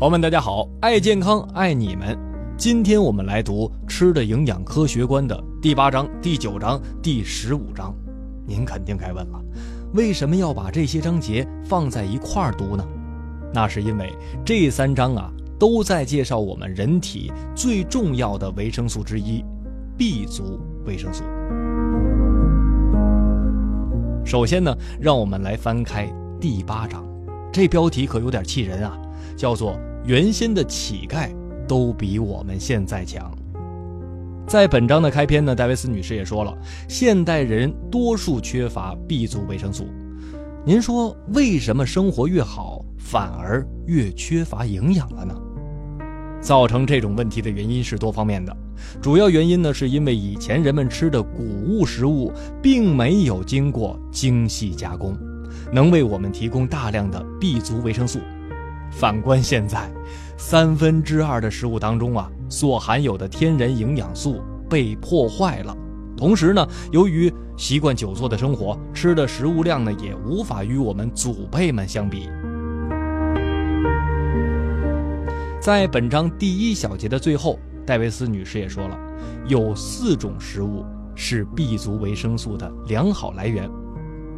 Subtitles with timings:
[0.00, 2.18] 朋友们，大家好，爱健康，爱你们。
[2.56, 7.94] 今天我们来读《吃的营养科学观》的第八章、第九章、第十五章。
[8.46, 9.38] 您肯定该问了，
[9.92, 12.84] 为什么要把这些章节放在一块儿读呢？
[13.52, 14.10] 那是因为
[14.42, 19.44] 这三章啊，都在介绍我们人体最重要的维生素之一
[19.98, 21.24] ——B 族维生素。
[24.24, 27.04] 首先呢，让我们来翻开第八章，
[27.52, 28.98] 这标题可有点气人啊，
[29.36, 29.78] 叫做。
[30.04, 31.28] 原先的乞丐
[31.68, 33.30] 都比我们现在强。
[34.46, 36.56] 在本章的开篇呢，戴维斯女士也说了，
[36.88, 39.86] 现代人多数缺乏 B 族维生素。
[40.64, 45.34] 您说为什么生活越好，反而越缺乏营养了呢？
[46.40, 48.56] 造成这种问题的原因是多方面的，
[49.00, 55.16] 主要原因呢，是因为以前人们吃的谷物食物并没有经过精细加工，
[55.70, 58.18] 能为我们提供大量的 B 族维生素。
[58.90, 59.90] 反观现在，
[60.36, 65.76] 三分之二的食物当中啊，所含有的天然营养素被破坏了。
[66.16, 72.28] 同时呢，由于习惯久坐的生活，吃的食物量呢也无法与我们祖辈们相比。
[75.60, 78.98] 在本章第一小节的最后，戴维斯女士也说了，
[79.46, 83.70] 有四种食物是 B 族维生素的良好来源：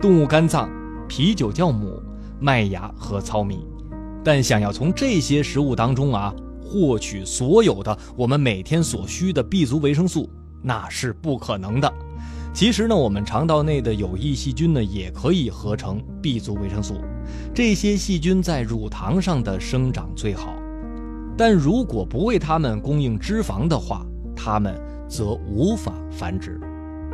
[0.00, 0.68] 动物肝脏、
[1.08, 2.00] 啤酒酵母、
[2.38, 3.66] 麦芽和糙米。
[4.24, 10.30] 但想要从这些食物当中啊获取所有的我们每天所需的 B 族维生素，
[10.62, 11.92] 那是不可能的。
[12.54, 16.96] 其实呢，我们肠道内的有益细菌呢也可以合成 B 族维生素，
[17.54, 20.54] 这些细菌在乳糖上的生长最好。
[21.36, 24.04] 但如果不为它们供应脂肪的话，
[24.36, 24.78] 它们
[25.08, 26.60] 则无法繁殖。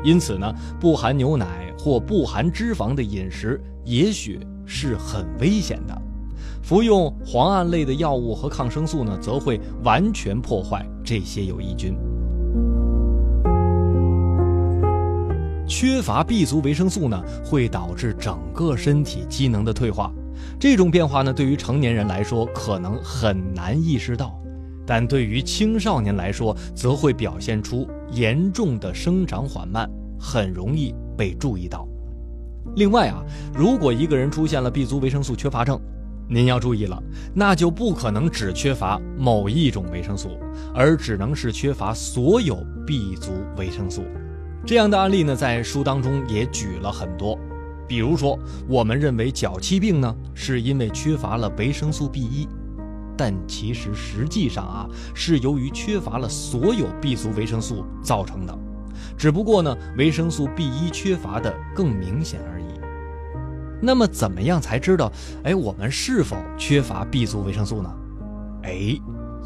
[0.05, 6.03] 因此呢，不含牛奶或不含脂肪的饮食也许是很危险的。
[6.69, 11.97] 服用磺胺类的药物和抗生素呢，则会完全破坏这些有益菌。
[15.67, 20.13] 缺乏 B 族维生素呢，会导致整个身体机能的退化。
[20.61, 24.39] 这种变化呢，对于成年人来说可能很难意识到，
[24.85, 29.91] 但对于青少年来说，则会表现出严重的生长缓慢，
[30.21, 31.89] 很容易被注意到。
[32.77, 35.81] 另外啊，如果一个人出现了 B 族维生素缺乏症，
[36.31, 37.03] 您要注意了，
[37.35, 40.39] 那就不可能只缺乏某一种维生素，
[40.75, 44.05] 而只能是缺乏所有 B 族维生素。
[44.67, 47.39] 这样的案例呢，在书当中也举了很多。
[47.87, 52.47] 比如说，我们认为脚气病呢，是因为缺乏了维生素 B 一，
[53.17, 58.55] 但其实实际上啊，是由于缺乏了所有 B 族维生素造成的，
[59.17, 62.58] 只不过呢，维生素 B 一缺乏的更明显而已。
[63.81, 65.13] 那么怎么样才知道，
[65.45, 67.91] 哎，我们是否缺乏 B 族维生素呢？
[68.63, 68.99] 哎，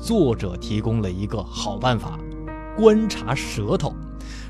[0.03, 2.19] 作者提供了一个好办法，
[2.77, 3.95] 观察舌头。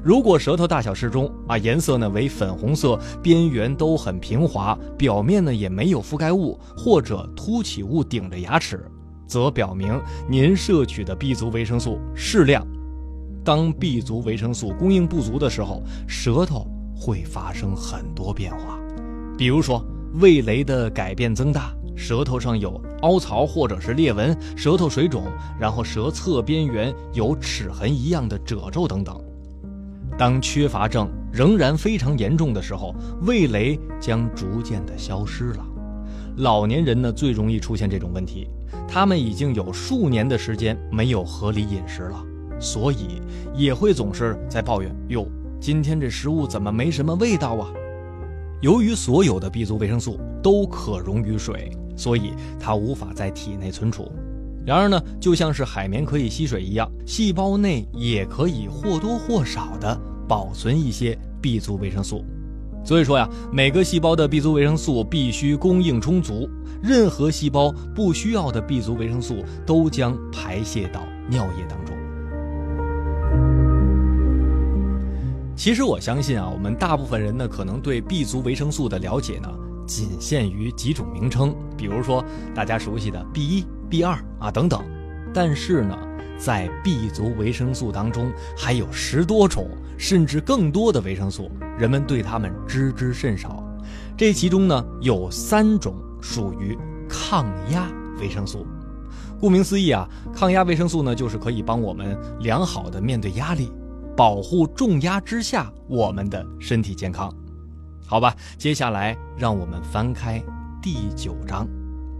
[0.04, 8.84] 如果舌头大小适中啊，颜色呢为粉红色，边缘都很平滑，表面呢也没有覆盖物或者凸起物顶着牙齿，
[9.26, 12.66] 则表明您摄取的 B 族维生素适量。
[13.44, 18.78] 当 B 族维生素供应不足的时候，舌头会发生很多变化。
[19.36, 19.84] 比如说，
[20.20, 25.24] 味蕾的改变增大，舌头上有凹槽或者是裂纹，舌头水肿，
[25.58, 29.18] 然后舌侧边缘有齿痕一样的褶皱等等。
[30.18, 35.66] 当缺乏症仍然非常严重的时候，味蕾将逐渐的消失了。
[36.36, 38.46] 老年人呢最容易出现这种问题，
[38.86, 42.22] 他们已经有数年的时间没有合理饮食了，
[42.60, 43.20] 所以
[43.54, 45.26] 也会总是在抱怨：哟，
[45.58, 47.72] 今天这食物怎么没什么味道啊？
[48.62, 54.08] 由于所有的 B 族维生素都可溶于水，所以它无法在体内存储。
[54.64, 62.24] 然而呢，就像是海绵可以吸水一样，细胞内也可以或多或少的保存一些 B 族维生素。
[62.84, 66.48] 所以说呀，每个细胞的 B 族维生素必须供应充足，
[66.80, 71.96] 任何细胞不需要的 B 族维生素都将排泄到尿液当中。
[75.62, 79.48] 其实我相信啊，我们大部分人呢，可能对 B 族维生素的了解呢，
[79.86, 84.82] 仅限于几种名称，比如说大家熟悉的 B 一、B 二啊等等。
[85.32, 85.96] 但是呢，
[86.36, 91.48] 在 B 族维生素当中，还有十多种甚至更多的维生素，
[91.78, 93.62] 人们对它们知之甚少。
[94.16, 96.76] 这其中呢，有三种属于
[97.08, 97.88] 抗压
[98.18, 98.66] 维生素。
[99.38, 103.70] 顾名思义啊，抗压维生素呢，就是可以帮我们良好的面对压力。
[104.16, 107.34] 保护重压之下我们的身体健康，
[108.06, 108.34] 好吧。
[108.58, 110.42] 接下来让我们翻开
[110.82, 111.66] 第九章，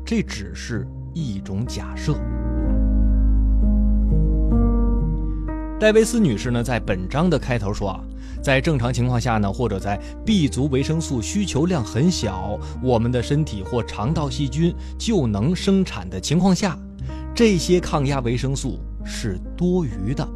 [0.05, 2.15] 这只是一种假设。
[5.79, 8.00] 戴维斯女士呢，在本章的开头说啊，
[8.43, 16.79] 在正常情况下呢，或者在 B 族维生素需求量很小，我们的身体或肠道细菌就能生产的情况下，
[17.35, 20.27] 这些抗压维生素是多余的。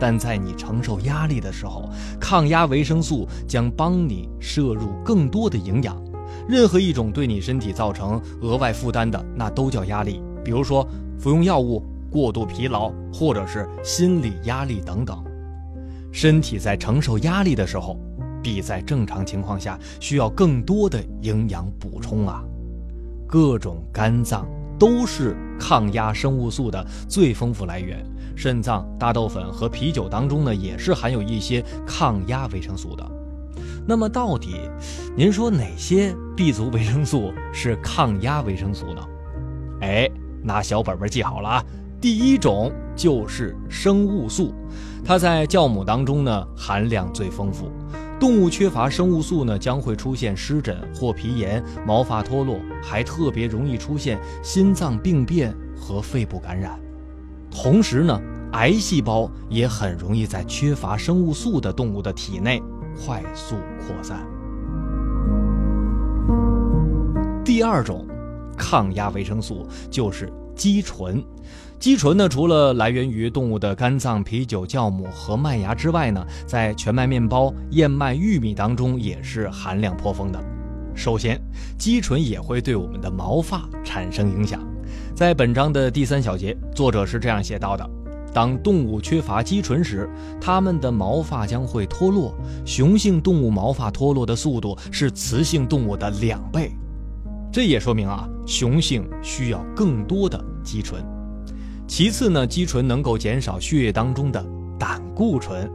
[0.00, 1.88] 但在你承受压力的时候，
[2.20, 5.96] 抗压维生素将帮你摄入更多的营养。
[6.48, 10.22] 任何一种对你身体造成额外负担的，那都叫压力。
[10.44, 10.86] 比如说
[11.18, 11.82] 服用药物。
[12.10, 15.22] 过度疲劳，或者是心理压力等等，
[16.10, 18.00] 身体在承受压力的时候，
[18.42, 22.42] 比在正常情况下需要更多的营养补充啊。
[23.26, 24.48] 各种肝脏
[24.78, 28.02] 都是抗压生物素的最丰富来源，
[28.40, 33.04] 肾脏、大豆粉和啤酒当中呢，也是含有一些抗压维生素的。
[33.84, 34.60] 那么，到底
[35.16, 39.02] 您说哪些 B 族维生素是抗压维生素呢？
[39.80, 40.08] 哎，
[40.40, 41.64] 拿小本本记好了啊。
[42.00, 44.54] 第一种就是生物素，
[45.04, 47.68] 它在酵母当中呢含量最丰富。
[48.20, 56.78] 动物缺乏生物素呢，将会出现湿疹或皮炎、毛发脱落，还特别容易出现心脏病变和肺部感染。
[57.50, 58.20] 同时呢，
[58.52, 62.62] 癌细胞也很容易在缺乏生物素的动物的体内
[62.96, 64.26] 快速扩散。
[67.44, 68.06] 第二种
[68.56, 71.24] 抗压维生素就是肌醇。
[71.78, 80.38] 肌醇呢，除了来源于动物的肝脏、啤酒、酵母和麦芽之外呢，在全麦面包、燕麦、玉米当中也是含量颇丰的。
[80.94, 81.40] 首先，
[81.78, 84.60] 肌醇也会对我们的毛发产生影响。
[85.18, 87.84] 在本章的第三小节，作者是这样写到的：
[88.32, 90.08] 当动物缺乏肌醇时，
[90.40, 92.32] 它们的毛发将会脱落。
[92.64, 96.70] 雄性动物毛发脱落的速度是雌性动物的两倍。
[97.52, 101.04] 这也说明啊，雄性需要更多的肌醇。
[101.88, 104.40] 其次呢，肌醇能够减少血液当中的
[104.78, 105.68] 胆固醇，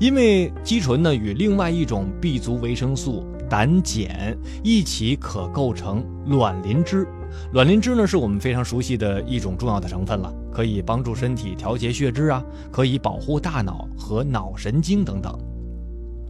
[0.00, 4.34] 因为肌醇呢与另外一种 B 族维生素胆碱
[4.64, 7.06] 一起可构成卵磷脂。
[7.52, 15.32] 卵磷脂呢是我们非常熟悉的一种重要的成分了，可以帮助身体调节血脂啊，可以保护大脑和脑神经等等。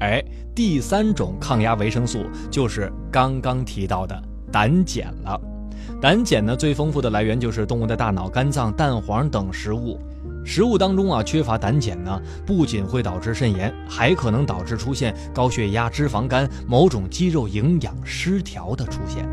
[0.00, 0.22] 哎，
[0.54, 4.20] 第三种抗压维生素就是刚刚提到的
[4.52, 5.40] 胆碱了。
[6.02, 9.98] 胆碱呢，最丰富的来源就是动物的大脑、肝脏、蛋黄等食物。
[10.44, 19.26] 食物当中啊，缺乏胆碱呢，不仅会导致肾炎，还可能导致出现高血压、脂肪肝、某种肌肉营养失调的出现。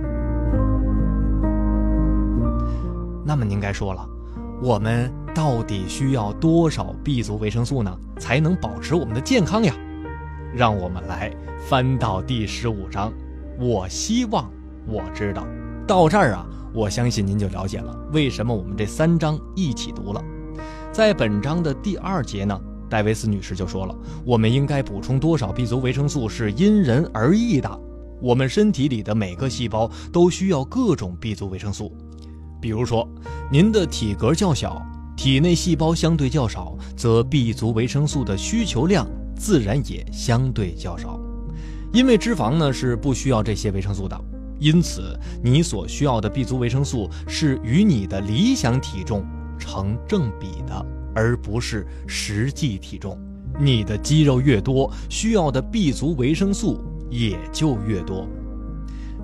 [3.26, 4.08] 那么您该说了，
[4.62, 9.74] 我们到底需要多少 B 族维生素呢，才能保持我们的健康呀？
[10.54, 11.34] 让我们来
[11.68, 13.12] 翻到第十五章。
[13.60, 14.52] 我希望
[14.86, 15.46] 我知道。
[15.88, 20.24] 到这儿啊，我相信您就了解了为什么我们这三章一起读了。
[20.92, 22.60] 在本章的第二节呢，
[22.90, 23.96] 戴维斯女士就说了，
[24.26, 27.80] 我们应该补充多少 B 族维生素是因人而异的。
[28.22, 31.96] 我们身体里的每个细胞都需要各种 B 族维生素。
[32.64, 33.06] 比如说，
[33.52, 34.82] 您的体格较小，
[35.18, 39.06] 体内细胞相对较少，则 B 族维生素的需求量
[39.36, 41.20] 自然也相对较少。
[41.92, 44.18] 因为脂肪呢是不需要这些维生素的。
[44.62, 49.26] 因此，你所需要的 B 族维生素是与你的理想体重
[49.60, 53.20] 成正比的，而不是实际体重。
[53.60, 56.80] 你的肌肉越多，需要的 B 族维生素
[57.10, 58.26] 也就越多。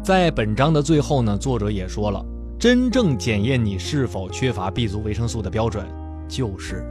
[0.04, 2.24] 在本章的最后呢，作者也说了，
[2.60, 5.88] 真正检验你是否缺乏 B 族维生素的标准，
[6.28, 6.86] 就是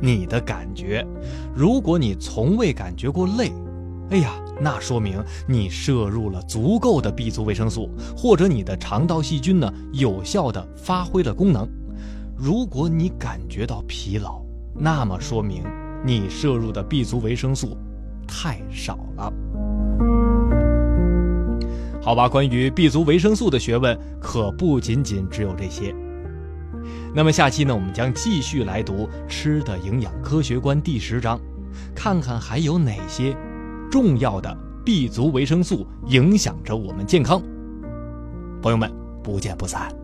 [0.00, 1.06] 你的感觉。
[1.54, 3.52] 如果你从未感觉过累，
[4.10, 11.68] 哎呀，那说明你摄入了足够的 B 族维生素，或者你的肠道细菌呢有效的发挥了功能。
[12.36, 14.42] 如果你感觉到疲劳，
[14.74, 15.62] 那么说明
[16.04, 17.76] 你摄入的 B 族维生素
[18.26, 19.32] 太少了。
[22.02, 25.94] 好吧，关于 B 族维生素的学问可不仅仅只有这些。
[27.14, 31.40] 那么下期呢，我们将继续来读《吃的营养科学观》第十章，
[31.94, 33.36] 看看还有哪些。
[33.88, 34.52] 重要的
[34.84, 37.40] B 族维生素影响着我们健康，
[38.60, 38.90] 朋友们
[39.22, 40.01] 不见不散。